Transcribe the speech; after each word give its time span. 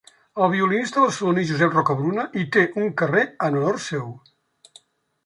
El 0.43 0.47
violinista 0.51 1.01
barceloní 1.03 1.43
Josep 1.49 1.77
Rocabruna 1.79 2.25
hi 2.39 2.45
té 2.57 2.63
un 2.85 2.89
carrer 3.03 3.23
en 3.49 3.61
honor 3.61 3.79
seu. 3.89 4.09